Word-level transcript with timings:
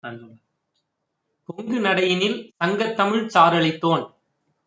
பொங்குநடையினில் 1.49 2.37
'சங்கத்தமிழ்ச்' 2.39 3.33
சாறளித்தோன் 3.35 4.05